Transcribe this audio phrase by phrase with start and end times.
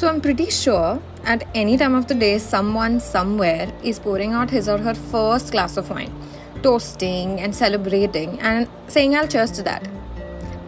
[0.00, 4.48] So I'm pretty sure at any time of the day, someone somewhere is pouring out
[4.48, 6.10] his or her first glass of wine,
[6.62, 9.86] toasting and celebrating, and saying, I'll cheers to that.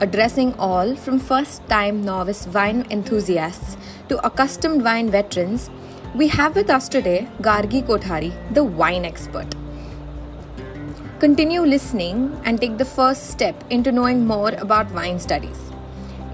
[0.00, 3.78] Addressing all from first time novice wine enthusiasts
[4.10, 5.70] to accustomed wine veterans,
[6.14, 9.54] we have with us today Gargi Kothari, the wine expert.
[11.20, 15.58] Continue listening and take the first step into knowing more about wine studies.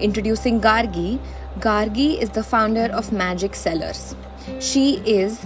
[0.01, 1.19] Introducing Gargi,
[1.59, 4.15] Gargi is the founder of Magic Cellars.
[4.61, 5.45] She is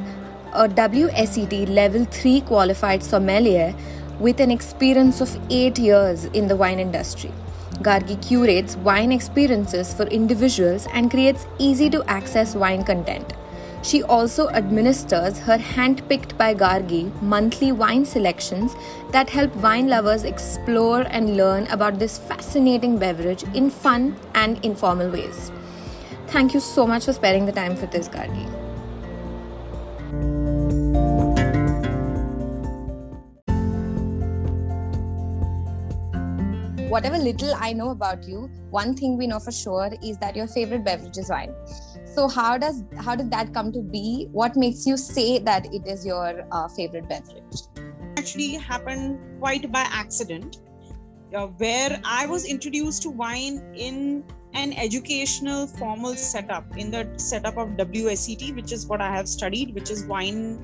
[0.53, 3.73] a WSET level 3 qualified sommelier
[4.19, 7.31] with an experience of 8 years in the wine industry.
[7.81, 13.33] Gargi curates wine experiences for individuals and creates easy to access wine content.
[13.81, 18.75] She also administers her hand picked by Gargi monthly wine selections
[19.11, 25.09] that help wine lovers explore and learn about this fascinating beverage in fun and informal
[25.09, 25.51] ways.
[26.27, 28.49] Thank you so much for sparing the time for this, Gargi.
[36.89, 40.47] Whatever little I know about you, one thing we know for sure is that your
[40.47, 41.53] favorite beverage is wine.
[42.05, 44.27] So how does how did that come to be?
[44.31, 47.63] What makes you say that it is your uh, favorite beverage?
[48.17, 50.57] Actually happened quite by accident.
[51.33, 57.57] Uh, where i was introduced to wine in an educational formal setup in the setup
[57.57, 60.59] of wset which is what i have studied which is wine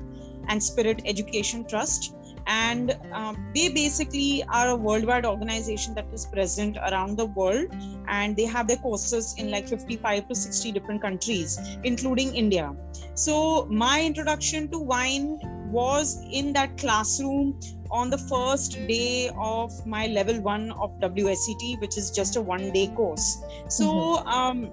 [0.50, 2.14] and spirit education trust.
[2.46, 7.68] And um, they basically are a worldwide organization that is present around the world
[8.08, 12.74] and they have their courses in like 55 to 60 different countries including india.
[13.14, 15.38] So my introduction to wine
[15.70, 21.98] was in that classroom on the first day of my level 1 of WSET which
[21.98, 24.28] is just a one day course so mm-hmm.
[24.28, 24.70] um,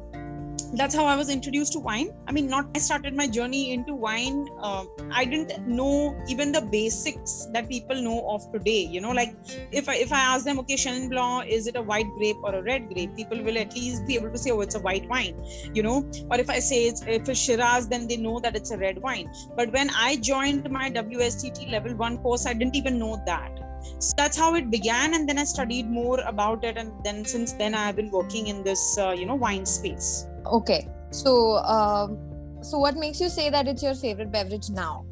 [0.74, 2.10] that's how I was introduced to wine.
[2.28, 4.48] I mean, not I started my journey into wine.
[4.60, 8.82] Uh, I didn't know even the basics that people know of today.
[8.82, 9.36] You know, like
[9.72, 12.56] if I if I ask them, okay, Chenin Blanc, is it a white grape or
[12.56, 13.16] a red grape?
[13.16, 15.42] People will at least be able to say, oh, it's a white wine.
[15.74, 18.72] You know, or if I say it's if it's Shiraz, then they know that it's
[18.72, 19.32] a red wine.
[19.56, 23.68] But when I joined my WSET level one course, I didn't even know that
[24.00, 27.54] so that's how it began and then i studied more about it and then since
[27.54, 30.88] then i have been working in this uh, you know wine space Okay.
[31.12, 32.18] So, um,
[32.62, 35.06] so what makes you say that it's your favorite beverage now?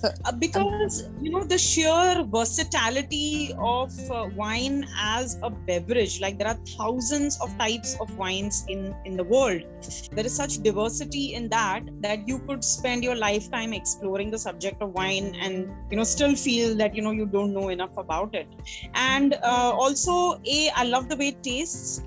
[0.00, 6.38] So, uh, because you know the sheer versatility of uh, wine as a beverage like
[6.38, 9.60] there are thousands of types of wines in in the world
[10.12, 14.80] there is such diversity in that that you could spend your lifetime exploring the subject
[14.80, 18.34] of wine and you know still feel that you know you don't know enough about
[18.34, 18.48] it
[18.94, 22.02] and uh, also a i love the way it tastes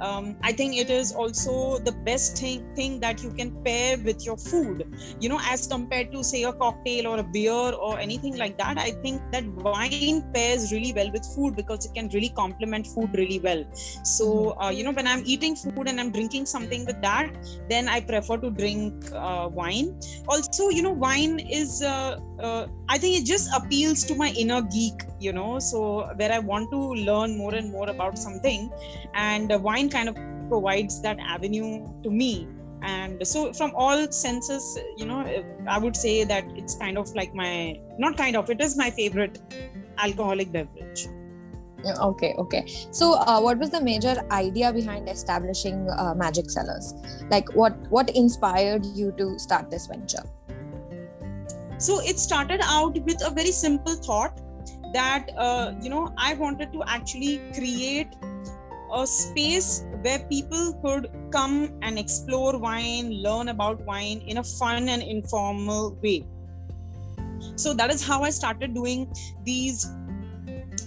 [0.00, 4.24] um, i think it is also the best thing, thing that you can pair with
[4.24, 4.84] your food.
[5.20, 8.78] You know as compared to say a cocktail or a beer or anything like that
[8.78, 13.10] i think that wine pairs really well with food because it can really complement food
[13.14, 13.64] really well.
[14.04, 14.62] So mm-hmm.
[14.62, 17.30] uh, you know when i'm eating food and i'm drinking something with that
[17.68, 19.98] then i prefer to drink uh, wine.
[20.28, 24.60] Also you know wine is uh, uh i think it just appeals to my inner
[24.62, 28.70] geek you know so where i want to learn more and more about something.
[29.14, 30.16] And wine kind of
[30.48, 32.48] provides that avenue to me.
[32.82, 35.20] And so from all senses you know
[35.66, 38.90] i would say that it's kind of like my not kind of it is my
[38.90, 39.40] favorite
[39.98, 41.08] alcoholic beverage.
[42.00, 42.66] Okay okay.
[42.90, 46.94] So uh, what was the major idea behind establishing uh, magic Cellars?
[47.30, 50.22] like what what inspired you to start this venture
[51.78, 54.40] so it started out with a very simple thought
[54.92, 58.08] that uh, you know i wanted to actually create
[58.92, 64.88] a space where people could come and explore wine learn about wine in a fun
[64.88, 66.24] and informal way.
[67.56, 69.12] So that is how i started doing
[69.44, 69.90] these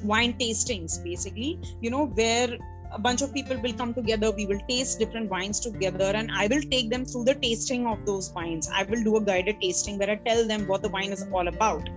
[0.03, 2.57] wine tastings basically you know where
[2.91, 6.47] a bunch of people will come together we will taste different wines together and i
[6.47, 8.69] will take them through the tasting of those wines.
[8.74, 11.47] I will do a guided tasting where i tell them what the wine is all
[11.47, 11.89] about.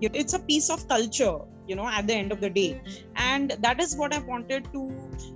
[0.00, 2.80] It's a piece of culture you know at the end of the day.
[3.16, 4.82] And that is what i wanted to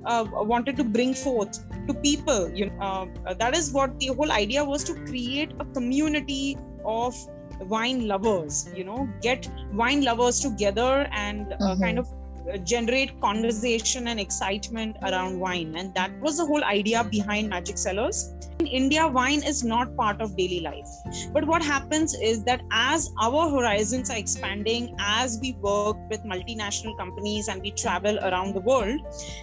[0.04, 0.24] uh,
[0.54, 4.64] wanted to bring forth to people you know uh, that is what the whole idea
[4.64, 7.14] was to create a community of
[7.60, 11.82] wine lovers you know get wine lovers together and uh, mm-hmm.
[11.82, 12.08] kind of
[12.64, 15.74] generate conversation and excitement around wine.
[15.76, 18.32] And that was the whole idea behind magic cellars.
[18.60, 20.88] In india wine is not part of daily life.
[21.32, 26.96] But what happens is that as our horizons are expanding as we work with multinational
[26.96, 29.00] companies and we travel around the world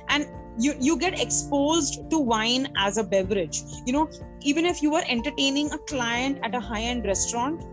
[0.10, 0.26] and
[0.58, 3.62] you you get exposed to wine as a beverage.
[3.86, 4.10] You know
[4.42, 7.64] even if you are entertaining a client at a high end restaurant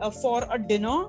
[0.00, 1.06] uh, for a dinner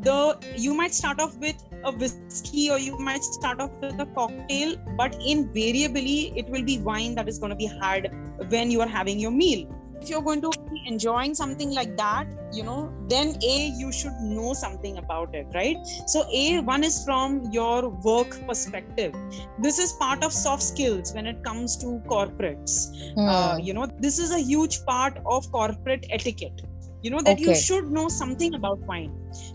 [0.00, 4.06] the you might start off with a whiskey or you might start off with a
[4.06, 8.12] cocktail but invariably it will be wine that is going to be had
[8.48, 9.68] when you are having your meal.
[10.00, 14.12] If you're going to be enjoying something like that you know then a you should
[14.20, 15.76] know something about it right?
[16.06, 19.14] So a one is from your work perspective.
[19.58, 22.74] This is part of soft skills when it comes to corporates.
[23.16, 23.28] Mm.
[23.28, 26.62] uh, you know this is a huge part of corporate etiquette
[27.04, 27.50] you know that okay.
[27.50, 29.12] you should know something about wine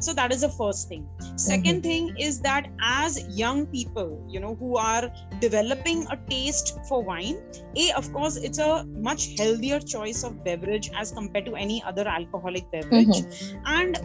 [0.07, 1.79] so that is the first thing 2nd mm-hmm.
[1.87, 5.09] thing is that as young people you know who are
[5.45, 7.41] developing a taste for wine
[7.85, 12.07] a of course it's a much healthier choice of beverage as compared to any other
[12.19, 13.75] alcoholic beverage mm-hmm.
[13.79, 13.99] and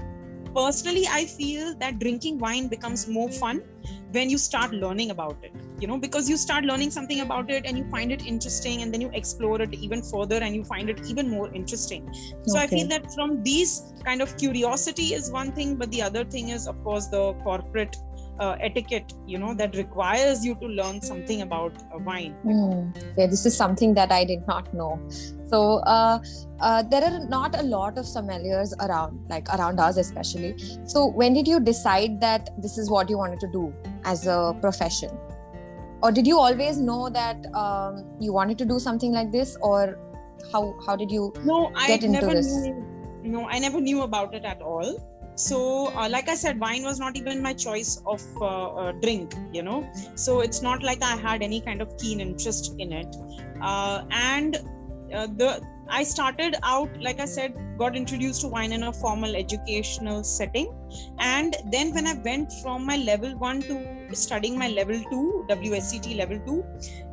[0.54, 3.62] personally i feel that drinking wine becomes more fun
[4.12, 5.52] when you start learning about it
[5.84, 8.92] you know because you start learning something about it and you find it interesting and
[8.92, 12.08] then you explore it even further and you find it even more interesting.
[12.46, 12.64] So okay.
[12.64, 13.72] i feel that from these
[14.08, 17.96] kind of curiosity is one thing but the other thing is of course the corporate
[18.40, 22.34] uh, etiquette you know that requires you to learn something about uh, wine.
[22.44, 23.04] Mm.
[23.18, 24.90] yeah this is something that i did not know.
[25.52, 25.60] So
[25.96, 26.18] uh,
[26.60, 30.50] uh, there are not a lot of sommeliers around like around us especially.
[30.94, 33.72] So when did you decide that this is what you wanted to do
[34.14, 35.16] as a profession
[36.04, 39.56] or did you always know that um, you wanted to do something like this?
[39.62, 39.98] Or
[40.52, 42.52] how how did you no get I into never this?
[42.54, 44.90] knew, no i never knew about it at all.
[45.42, 45.60] So
[46.00, 49.62] uh, like i said wine was not even my choice of uh, uh, drink you
[49.62, 49.78] know?
[50.14, 53.16] So it's not like i had any kind of keen interest in it.
[53.62, 54.56] Uh, and
[55.14, 55.50] uh, the
[55.88, 60.72] i started out like i said got introduced to wine in a formal educational setting.
[61.18, 66.16] And then when i went from my level 1 to studying my level 2 wset
[66.16, 66.64] level 2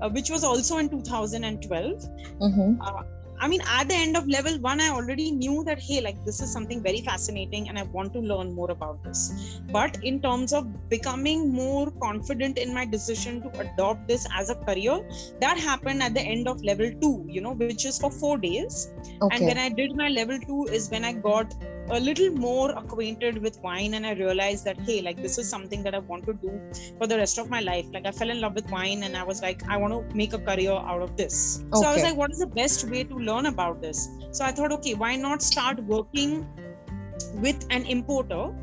[0.02, 2.10] uh, which was also in 2012
[2.40, 3.02] mm-hmm
[3.42, 6.42] I mean, at the end of level one, I already knew that, hey, like this
[6.42, 9.60] is something very fascinating and I want to learn more about this.
[9.72, 14.56] But in terms of becoming more confident in my decision to adopt this as a
[14.56, 15.02] career,
[15.40, 18.94] that happened at the end of level two, you know, which is for four days.
[19.24, 19.36] Okay.
[19.36, 21.52] And when I did my level two, is when I got
[21.92, 25.84] a little more acquainted with wine and i realized that hey like this is something
[25.84, 26.52] that i want to do
[26.98, 27.86] for the rest of my life.
[27.94, 30.34] Like i fell in love with wine and i was like i want to make
[30.34, 31.64] a career out of this.
[31.64, 31.82] Okay.
[31.82, 34.10] so i was like what is the best way to learn about this?
[34.32, 36.48] So i thought okay why not start working
[37.36, 38.54] with an importer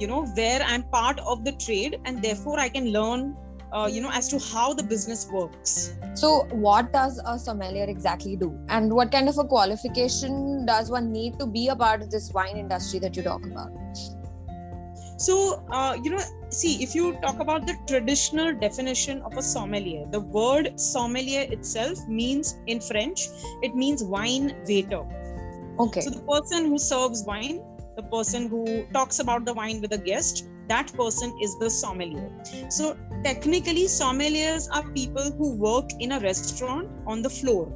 [0.00, 3.36] you know where i'm part of the trade and therefore i can learn
[3.72, 5.94] uh, you know as to how the business works.
[6.14, 8.58] So what does a sommelier exactly do?
[8.68, 12.32] And what kind of a qualification does one need to be a part of this
[12.32, 13.70] wine industry that you talk about?
[15.18, 20.04] So uh, you know see if you talk about the traditional definition of a sommelier
[20.10, 23.28] the word sommelier itself means in french
[23.62, 25.02] it means wine waiter.
[25.78, 26.02] Okay.
[26.02, 27.62] So the person who serves wine
[27.96, 32.30] the person who talks about the wine with a guest that person is the sommelier.
[32.68, 37.72] So technically, sommeliers are people who work in a restaurant on the floor.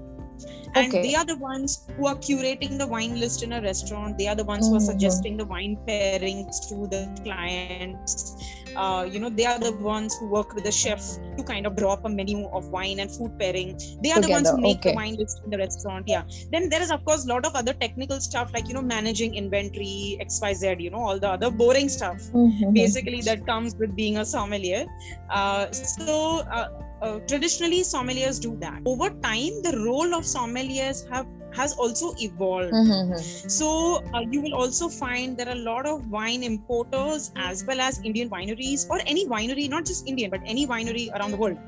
[0.74, 1.02] And okay.
[1.02, 4.18] they are the ones who are curating the wine list in a restaurant.
[4.18, 4.72] They are the ones mm-hmm.
[4.72, 4.90] who are mm-hmm.
[4.92, 8.36] suggesting the wine pairings to the clients
[8.76, 11.02] uh, you know they are the ones who work with the chef
[11.36, 14.26] to kind of draw up a menu of wine and food pairing they are Together.
[14.26, 14.90] the ones who make okay.
[14.90, 17.54] the wine list in the restaurant yeah then there is of course a lot of
[17.54, 21.88] other technical stuff like you know managing inventory xyz you know all the other boring
[21.88, 22.72] stuff mm-hmm.
[22.72, 24.86] basically that comes with being a sommelier
[25.30, 26.68] uh, so uh,
[27.02, 31.26] uh, traditionally sommeliers do that over time the role of sommeliers have
[31.56, 32.72] has also evolved.
[32.72, 33.48] Mm-hmm.
[33.48, 37.80] So uh, you will also find there are a lot of wine importers as well
[37.80, 41.58] as Indian wineries or any winery, not just Indian, but any winery around the world.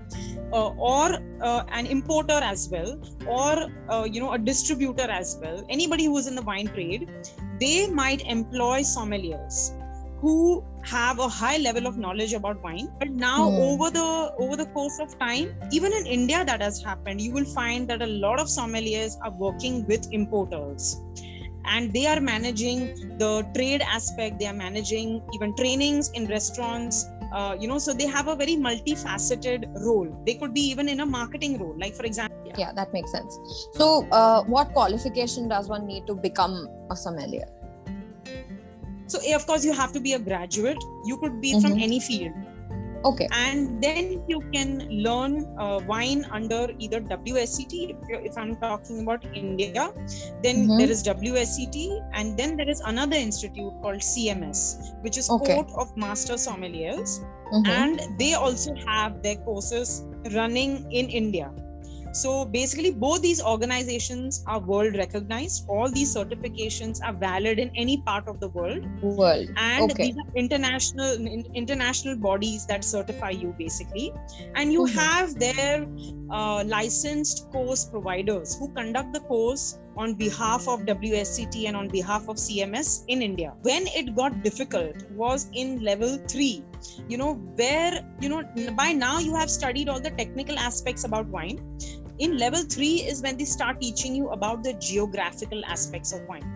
[0.52, 5.62] Uh, or uh, an importer as well, or uh, you know a distributor as well.
[5.68, 7.10] Anybody who is in the wine trade,
[7.60, 9.77] they might employ sommeliers
[10.20, 13.58] who have a high level of knowledge about wine but now mm.
[13.70, 17.50] over the over the course of time even in india that has happened you will
[17.58, 21.00] find that a lot of sommeliers are working with importers.
[21.70, 27.56] And they are managing the trade aspect they are managing even trainings in restaurants uh,
[27.60, 30.08] you know so they have a very multifaceted role.
[30.24, 33.12] They could be even in a marketing role like for example yeah, yeah that makes
[33.12, 33.38] sense.
[33.74, 37.48] So uh, what qualification does one need to become a sommelier
[39.08, 41.60] so of course you have to be a graduate you could be mm-hmm.
[41.68, 42.32] from any field
[43.04, 43.28] Okay.
[43.30, 47.72] And then you can learn uh, wine under either WSET.
[47.90, 49.92] If, if I'm talking about India,
[50.42, 50.78] then Mhm.
[50.78, 51.76] there is WSET,
[52.12, 55.54] and then there is another institute called CMS, which is Okay.
[55.54, 57.20] Court of Master Sommeliers,
[57.52, 57.68] Mhm.
[57.68, 61.52] and they also have their courses running in India.
[62.12, 65.64] So basically, both these organizations are world recognized.
[65.68, 69.48] All these certifications are valid in any part of the world World.
[69.56, 70.04] and Okay.
[70.04, 71.16] these are international
[71.54, 74.12] international bodies that certify you basically
[74.54, 74.94] and you Mhm.
[74.94, 75.86] have their
[76.30, 82.28] uh, licensed course providers who conduct the course on behalf of WSET and on behalf
[82.28, 83.52] of CMS in India.
[83.62, 86.64] When it got difficult was in level 3
[87.08, 88.44] you know where you know
[88.76, 91.58] by now you have studied all the technical aspects about wine.
[92.18, 96.54] In level 3 is when they start teaching you about the geographical aspects of wine.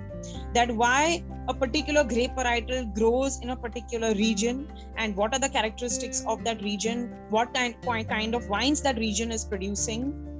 [0.54, 5.48] That why a particular grape varietal grows in a particular region and what are the
[5.48, 7.74] characteristics of that region what kind
[8.08, 10.31] kind of wines that region is producing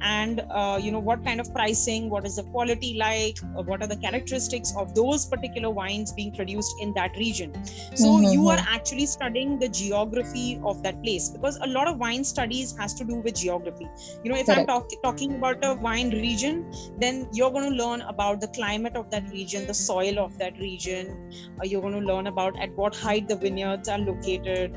[0.00, 3.82] and uh, you know what kind of pricing what is the quality like uh, what
[3.82, 7.54] are the characteristics of those particular wines being produced in that region?
[7.94, 8.66] So Mhm, you are mhm.
[8.66, 13.04] actually studying the geography of that place because a lot of wine studies has to
[13.04, 13.90] do with geography.
[14.22, 16.64] You know if i'm talk- talking about a wine region
[16.98, 20.58] then you're going to learn about the climate of that region the soil of that
[20.58, 21.16] region.
[21.60, 24.72] Uh, you're going to learn about at what height the vineyards are located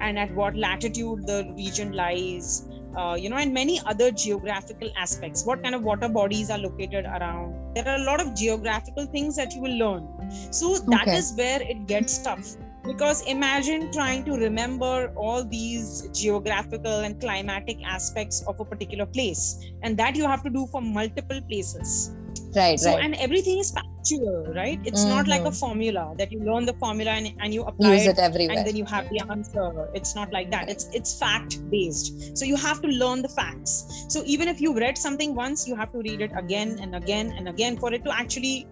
[0.00, 5.44] and at what latitude the region lies uh, you know and many other geographical aspects.
[5.44, 7.74] What kind of water bodies are located around?
[7.74, 10.30] There are a lot of geographical things that you will learn.
[10.52, 11.16] So that Okay.
[11.16, 12.56] is where it gets tough.
[12.84, 19.64] Because imagine trying to remember all these geographical and climatic aspects of a particular place
[19.82, 22.10] and that you have to do for multiple places
[22.54, 22.78] Right.
[22.78, 23.04] so right.
[23.04, 25.58] and everything is factual right it's not like a Mhm.
[25.64, 28.56] formula that you learn the formula and, and you apply Use it everywhere.
[28.58, 32.44] and then you have the answer it's not like that it's it's fact based so
[32.44, 35.90] you have to learn the facts so even if you've read something once you have
[35.92, 38.66] to read it again and again and again for it to actually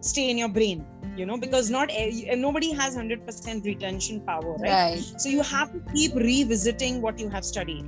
[0.00, 0.84] stay in your brain
[1.16, 1.90] you know because not
[2.46, 4.98] nobody has 100% retention power right right.
[5.22, 7.84] so you have to keep revisiting what you have studied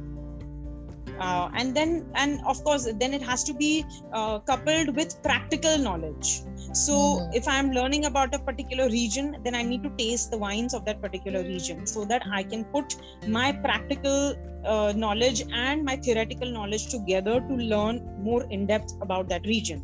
[1.21, 5.79] uh, and then and of course then it has to be uh, coupled with practical
[5.79, 6.31] knowledge
[6.73, 7.37] so Mhm.
[7.41, 10.85] if i'm learning about a particular region then i need to taste the wines of
[10.89, 12.97] that particular region so that i can put
[13.39, 14.19] my practical
[14.65, 19.81] uh, knowledge and my theoretical knowledge together to learn more in depth about that region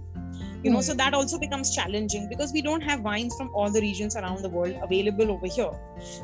[0.65, 0.87] you know Hmm.
[0.89, 4.43] so that also becomes challenging because we don't have wines from all the regions around
[4.43, 5.73] the world available over here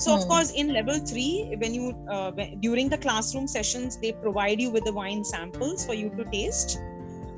[0.07, 0.29] so of Hmm.
[0.33, 2.31] course in level 3 when you uh,
[2.67, 6.79] during the classroom sessions they provide you with the wine samples for you to taste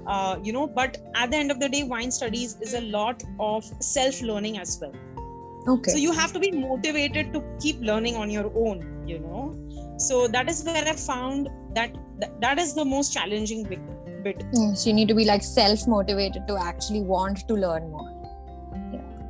[0.06, 3.22] uh, you know but at the end of the day wine studies is a lot
[3.40, 4.94] of self learning as well
[5.68, 5.92] Okay.
[5.92, 9.42] so you have to be motivated to keep learning on your own you know
[9.96, 13.80] so that is where i found that that, that is the most challenging bit,
[14.22, 18.10] bit so you need to be like self motivated to actually want to learn more.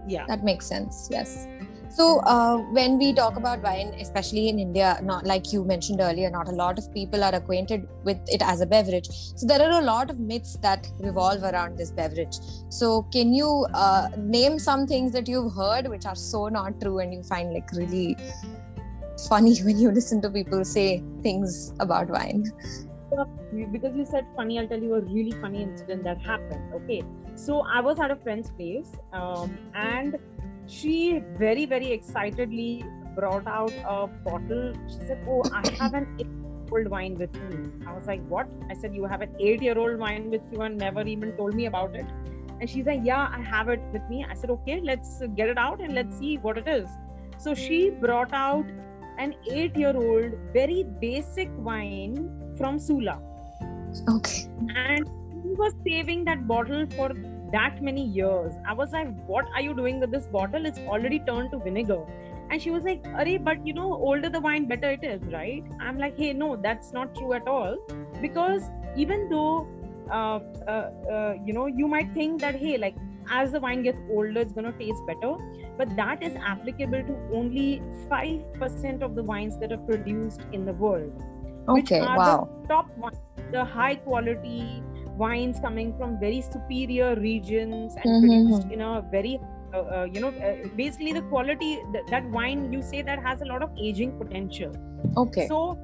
[0.06, 1.08] yeah That makes sense.
[1.10, 1.46] Yes.
[1.94, 6.30] So uh, when we talk about wine, especially in India, not like you mentioned earlier,
[6.30, 9.08] not a lot of people are acquainted with it as a beverage.
[9.10, 12.38] So there are a lot of myths that revolve around this beverage.
[12.70, 17.00] So can you uh, name some things that you've heard which are so not true
[17.00, 18.16] and you find like really
[19.28, 22.44] funny when you listen to people say things about wine?
[23.72, 27.02] Because you said funny i'll tell you a really funny incident that happened okay?
[27.34, 30.16] So i was at a friend's place um, and
[30.66, 34.72] she very very excitedly brought out a bottle.
[34.88, 37.70] She said oh i have an eight-year-old wine with me.
[37.86, 38.48] I was like what?
[38.70, 41.54] I said you have an eight year old wine with you and never even told
[41.54, 42.06] me about it.
[42.60, 44.24] And she's like yeah i have it with me.
[44.28, 46.88] I said okay let's get it out and let's see what it is.
[47.38, 48.64] So she brought out
[49.18, 53.20] an eight year old very basic wine from Sula.
[54.08, 54.48] Okay.
[54.74, 55.08] And
[55.42, 57.12] he was saving that bottle for
[57.52, 58.52] that many years.
[58.66, 60.66] I was like, What are you doing with this bottle?
[60.66, 62.04] It's already turned to vinegar.
[62.50, 65.64] And she was like, Arey, but you know, older the wine, better it is, right?
[65.80, 67.76] I'm like, Hey, no, that's not true at all.
[68.20, 68.62] Because
[68.96, 69.66] even though,
[70.10, 72.96] uh, uh, uh, you know, you might think that, hey, like
[73.30, 75.36] as the wine gets older, it's going to taste better.
[75.78, 80.72] But that is applicable to only 5% of the wines that are produced in the
[80.74, 81.12] world
[81.70, 82.00] which Okay.
[82.00, 82.48] are Wow.
[82.68, 82.86] the top
[83.50, 84.82] the high quality
[85.16, 89.38] wines coming from very superior regions and Mhm, produced in a very
[89.74, 93.40] uh, uh, you know uh, basically the quality th- that wine you say that has
[93.42, 94.72] a lot of aging potential
[95.16, 95.48] Okay.
[95.48, 95.76] so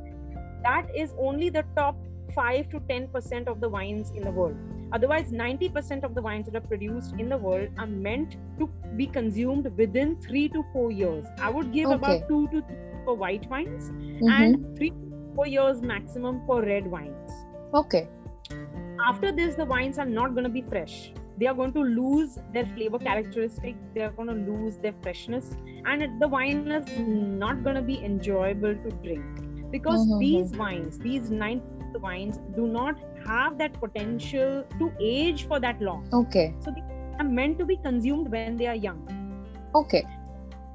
[0.64, 1.96] that is only the top
[2.34, 4.58] 5 to 10 percent of the wines in the world
[4.92, 8.66] otherwise 90 percent of the wines that are produced in the world are meant to
[8.96, 11.94] be consumed within 3 to 4 years i would give Okay.
[11.96, 14.30] about 2 to 3 for white wines Mhm.
[14.38, 17.30] and three to four years maximum for red wines
[17.82, 18.08] okay
[19.08, 20.96] after this the wines are not going to be fresh
[21.40, 25.50] they are going to lose their flavor characteristic they are going to lose their freshness
[25.86, 26.86] and the wine is
[27.44, 29.24] not going to be enjoyable to drink
[29.76, 30.18] because Mhm.
[30.24, 31.62] these wines these nine
[32.08, 36.06] wines do not have that potential to age for that long.
[36.20, 36.54] Okay.
[36.60, 36.82] So they
[37.18, 39.02] are meant to be consumed when they are young.
[39.74, 40.04] Okay.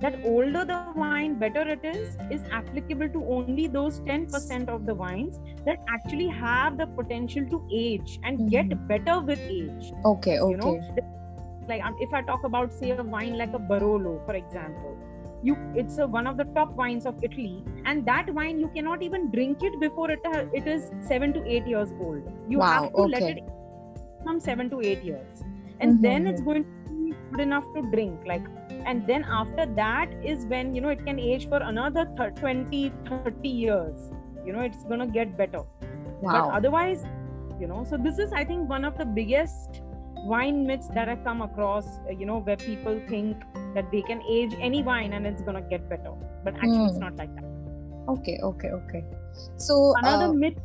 [0.02, 4.96] That older the wine better it is is applicable to only those 10% of the
[5.02, 8.88] wines that actually have the potential to age and get Mhm.
[8.94, 9.92] better with age.
[10.14, 10.52] Okay okay.
[10.52, 10.74] you know
[11.68, 14.96] like um, if i talk about say a wine like a barolo for example
[15.48, 19.02] you it's a, one of the top wines of italy and that wine you cannot
[19.08, 22.24] even drink it before it ha- it is 7 to 8 years old.
[22.50, 23.44] You Wow, have to let it
[24.24, 25.44] from 7 to 8 years.
[25.82, 26.46] And then it's Mhm.
[26.46, 28.46] going to be good enough to drink like
[28.92, 32.84] and then after that is when you know it can age for another thir- 20
[33.10, 34.12] 30 years.
[34.46, 35.64] You know it's going to get better.
[36.24, 36.34] Wow.
[36.34, 37.02] but otherwise
[37.62, 39.82] you know so this is i think one of the biggest
[40.24, 43.38] wine myths that i come across uh, you know where people think
[43.76, 46.14] that they can age any wine and it's going to get better
[46.44, 47.02] but actually it's Hmm.
[47.02, 47.46] not like that
[48.10, 49.04] okay okay okay
[49.58, 50.56] so another uh, myth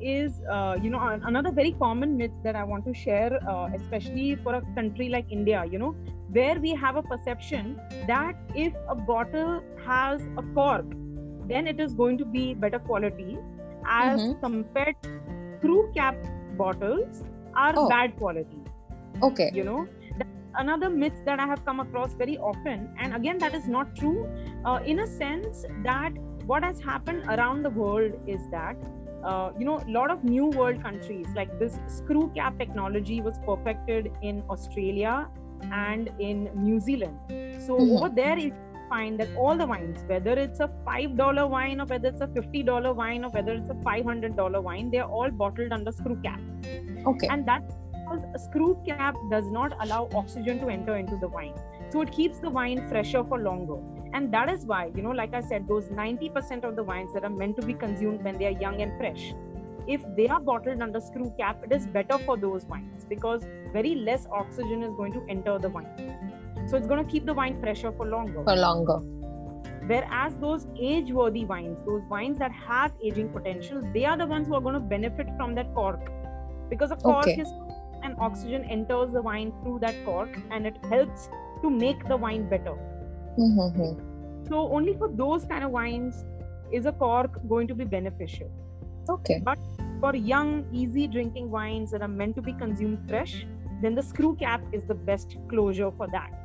[0.00, 1.00] is uh, you know
[1.30, 5.26] another very common myth that i want to share uh, especially for a country like
[5.30, 5.94] india you know
[6.36, 10.86] where we have a perception that if a bottle has a cork
[11.52, 13.38] then it is going to be better quality
[13.86, 14.38] as Mhm.
[14.42, 15.10] compared to
[15.58, 16.16] screw cap
[16.62, 17.22] bottles
[17.54, 17.88] are Oh.
[17.88, 18.62] bad quality
[19.22, 19.86] okay you know
[20.18, 20.30] That's
[20.62, 24.26] another myth that i have come across very often and again that is not true
[24.64, 26.12] uh, in a sense that
[26.46, 28.76] what has happened around the world is that
[29.24, 33.38] uh, you know a lot of new world countries like this screw cap technology was
[33.46, 35.28] perfected in australia
[35.72, 37.18] and in new zealand
[37.58, 37.96] so Mhm.
[37.96, 38.38] over there
[38.88, 42.28] find that all the wines whether it's a five dollar wine or whether it's a
[42.28, 45.92] fifty dollar wine or whether it's a five hundred dollar wine they're all bottled under
[45.92, 46.40] screw cap.
[47.06, 47.28] Okay.
[47.28, 51.54] And that because a screw cap does not allow oxygen to enter into the wine.
[51.90, 53.78] So it keeps the wine fresher for longer.
[54.14, 57.24] And that is why you know like i said those 90% of the wines that
[57.24, 59.34] are meant to be consumed when they are young and fresh
[59.86, 63.94] if they are bottled under screw cap it is better for those wines because very
[63.94, 66.17] less oxygen is going to enter the wine
[66.68, 68.44] so it's going to keep the wine fresher for longer.
[68.44, 68.98] For longer.
[69.86, 74.46] Whereas those age worthy wines those wines that have aging potential they are the ones
[74.46, 76.10] who are going to benefit from that cork.
[76.68, 77.40] Because a cork Okay.
[77.40, 77.48] is
[78.02, 81.30] and oxygen enters the wine through that cork and it helps
[81.62, 82.76] to make the wine better.
[83.38, 84.46] Mm-hmm.
[84.48, 86.24] so only for those kind of wines
[86.72, 88.50] is a cork going to be beneficial.
[89.08, 89.40] Okay.
[89.44, 89.58] But
[90.00, 93.46] for young easy drinking wines that are meant to be consumed fresh
[93.82, 96.37] then the screw cap is the best closure for that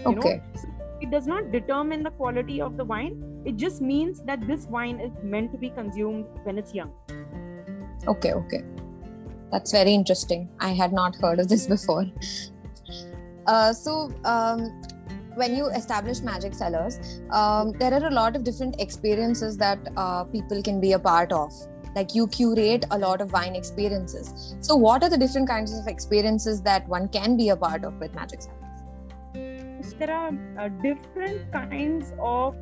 [0.00, 0.36] you okay.
[0.36, 3.42] know it does not determine the quality of the wine.
[3.44, 6.92] It just means that this wine is meant to be consumed when it's young.
[8.06, 8.62] Okay okay.
[9.50, 10.48] That's very interesting.
[10.60, 12.06] I had not heard of this before.
[13.46, 14.82] Uh, so um,
[15.34, 20.24] when you establish magic cellars um, there are a lot of different experiences that uh,
[20.24, 21.52] people can be a part of.
[21.96, 24.54] Like you curate a lot of wine experiences.
[24.60, 27.94] So what are the different kinds of experiences that one can be a part of
[27.98, 28.56] with magic cellars?
[28.60, 28.69] So
[29.94, 32.56] there are uh, different kinds of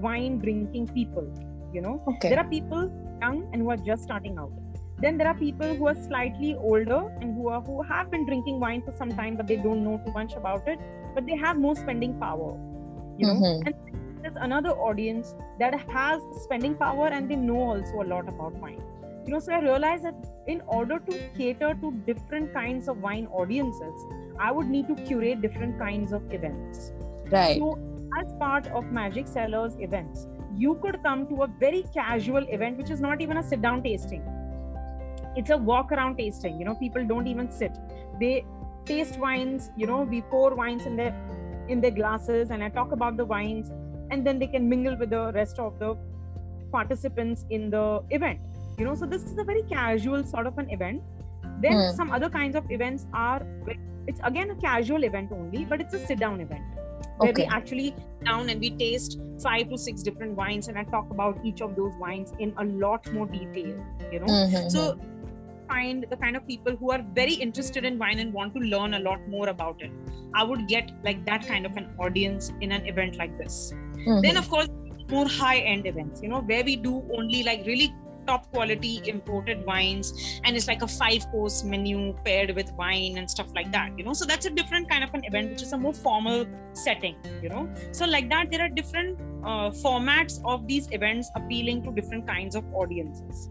[0.00, 1.26] wine drinking people
[1.74, 2.02] you know?
[2.06, 2.28] Okay.
[2.30, 4.52] There are people young and who are just starting out.
[4.98, 8.60] Then there are people who are slightly older and who are who have been drinking
[8.60, 10.78] wine for some time but they don't know too much about it
[11.14, 12.56] but they have more spending power
[13.18, 13.34] you know?
[13.34, 13.66] Mhm.
[13.66, 13.74] and
[14.22, 18.80] there's another audience that has spending power and they know also a lot about wine
[19.26, 20.14] you know so i realized that
[20.46, 24.06] in order to cater to different kinds of wine audiences
[24.38, 26.92] i would need to curate different kinds of events
[27.30, 27.78] right so,
[28.20, 32.90] as part of Magic Cellars events, you could come to a very casual event, which
[32.90, 34.22] is not even a sit down tasting.
[35.36, 36.58] It's a walk around tasting.
[36.58, 37.72] You know, people don't even sit.
[38.20, 38.44] They
[38.84, 39.70] taste wines.
[39.76, 41.14] You know, we pour wines in their
[41.68, 43.70] in their glasses, and I talk about the wines,
[44.10, 45.96] and then they can mingle with the rest of the
[46.70, 48.40] participants in the event.
[48.78, 51.02] You know, so this is a very casual sort of an event.
[51.60, 51.90] Then Hmm.
[51.96, 53.42] some other kinds of events are
[54.06, 56.62] it's again a casual event only, but it's a sit down event
[57.18, 60.82] where we okay actually down and we taste five to six different wines and i
[60.94, 63.74] talk about each of those wines in a lot more detail
[64.14, 64.70] you know Mhm.
[64.74, 64.82] so
[65.68, 68.94] find the kind of people who are very interested in wine and want to learn
[68.94, 69.92] a lot more about it
[70.34, 74.20] i would get like that kind of an audience in an event like this Mhm.
[74.26, 74.68] then of course
[75.16, 77.88] more high end events you know where we do only like really
[78.26, 83.30] top quality imported wines and it's like a five course menu paired with wine and
[83.30, 84.12] stuff like that you know?
[84.12, 87.48] So that's a different kind of an event which is a more formal setting you
[87.48, 87.68] know?
[87.92, 92.54] So like that there are different uh, formats of these events appealing to different kinds
[92.54, 93.50] of audiences.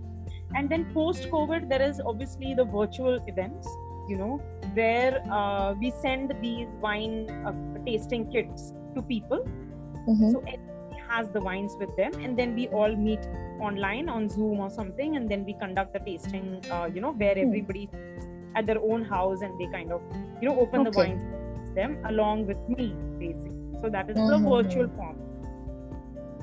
[0.56, 3.68] And then post covid there is obviously the virtual events
[4.10, 4.42] you know?
[4.74, 7.54] Where uh, we send these wine uh,
[7.86, 9.48] tasting kits to people.
[10.08, 10.32] Mm-hmm.
[10.32, 10.44] so
[11.14, 13.28] has the wines with them and then we all meet
[13.70, 17.36] online on zoom or something and then we conduct the tasting uh, you know where
[17.36, 17.48] hmm.
[17.48, 17.90] everybody
[18.56, 20.02] at their own house and they kind of
[20.42, 20.92] you know open okay.
[20.92, 22.88] the wines them along with me
[23.20, 24.44] basically so that is mm-hmm.
[24.44, 25.18] the virtual form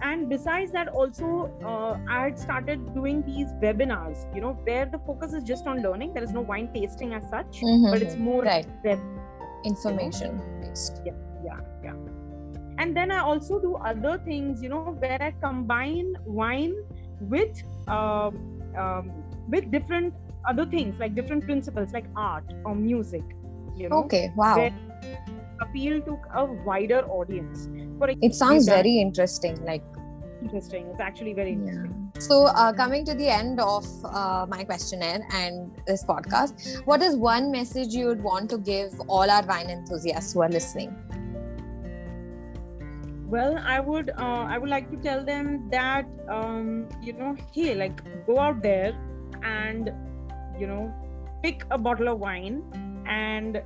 [0.02, 1.30] and besides that also
[1.64, 5.83] uh, i had started doing these webinars you know where the focus is just on
[5.83, 7.90] learning there is no wine tasting as such mm-hmm.
[7.90, 8.66] but it's more right.
[8.85, 9.00] web
[9.64, 11.12] information based yeah
[11.44, 11.99] yeah yeah
[12.81, 16.75] and then i also do other things you know where i combine wine
[17.21, 18.38] with um,
[18.77, 19.12] um,
[19.49, 20.14] with different
[20.49, 23.23] other things like different principles like art or music
[23.77, 24.71] you know okay wow.
[25.62, 27.69] appeal to a wider audience.
[27.99, 29.83] For it sounds very interesting like
[30.43, 30.87] interesting.
[30.87, 32.11] It's actually very interesting.
[32.14, 32.21] Yeah.
[32.21, 37.16] so uh, coming to the end of uh, my questionnaire and this podcast what is
[37.16, 40.97] one message you would want to give all our wine enthusiasts who are listening
[43.31, 47.75] well i would uh, i would like to tell them that um, you know hey
[47.75, 48.93] like go out there
[49.43, 49.93] and
[50.59, 50.93] you know
[51.43, 52.62] pick a bottle of wine
[53.07, 53.62] and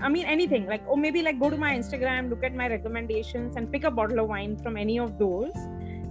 [0.00, 3.56] i mean anything like or maybe like go to my instagram look at my recommendations
[3.56, 5.52] and pick a bottle of wine from any of those.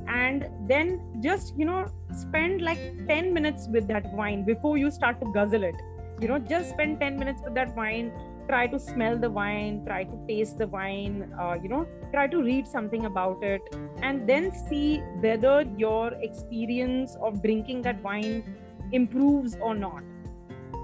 [0.08, 1.86] And then just you know
[2.18, 5.76] spend like 10 minutes with that wine before you start to guzzle it.
[6.20, 8.12] You know just spend 10 minutes with that wine
[8.50, 12.42] try to smell the wine try to taste the wine uh, you know try to
[12.44, 13.62] read something about it
[14.02, 18.44] and then see whether your experience of drinking that wine
[18.92, 20.04] improves or not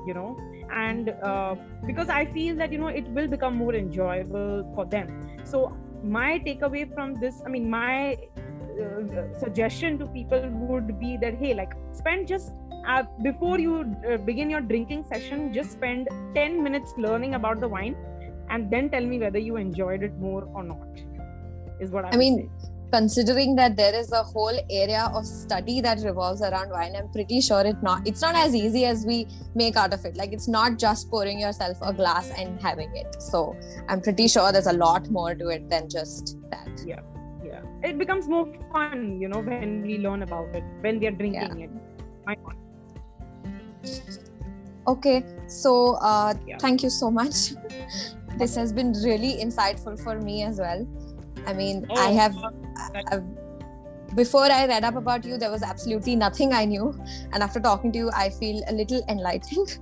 [0.08, 0.38] you know.
[0.72, 5.08] And uh, because i feel that you know it will become more enjoyable for them.
[5.44, 5.76] So
[6.06, 8.16] my takeaway from this i mean my
[8.82, 12.52] uh, suggestion to people would be that hey like spend just
[12.88, 17.68] uh, before you uh, begin your drinking session, just spend 10 minutes learning about the
[17.68, 17.96] wine
[18.50, 20.88] and then tell me whether you enjoyed it more or not.
[21.80, 22.50] Is what I, I mean.
[22.62, 22.70] Say.
[22.92, 27.42] Considering that there is a whole area of study that revolves around wine, I'm pretty
[27.42, 30.16] sure it not it's not as easy as we make out of it.
[30.16, 33.22] Like it's not just pouring yourself a glass and having it.
[33.22, 33.58] So
[33.90, 36.84] I'm pretty sure there's a lot more to it than just that.
[36.86, 37.02] Yeah,
[37.44, 37.62] yeah.
[37.84, 41.60] It becomes more fun, you know, when we learn about it, when we are drinking
[41.60, 41.66] yeah.
[41.66, 41.72] it.
[44.88, 46.58] Okay, so uh, yeah.
[46.60, 47.54] thank you so much.
[48.38, 50.88] this has been really insightful for me as well.
[51.48, 52.36] I mean, oh, I have.
[53.12, 53.24] I've,
[54.16, 56.98] before I read up about you, there was absolutely nothing I knew,
[57.34, 59.78] and after talking to you, I feel a little enlightened.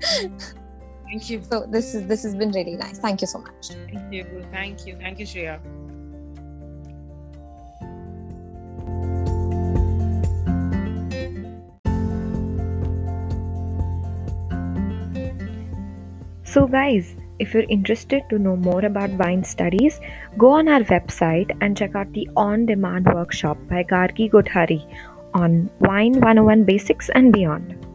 [1.06, 1.44] Thank you.
[1.52, 2.98] So this is this has been really nice.
[2.98, 3.70] Thank you so much.
[3.70, 4.46] Thank you.
[4.52, 4.98] Thank you.
[4.98, 5.60] Thank you, Shreya.
[16.54, 20.00] So, guys, if you're interested to know more about wine studies,
[20.38, 24.78] go on our website and check out the on demand workshop by Gargi Kothari
[25.34, 27.93] on Wine 101 Basics and Beyond.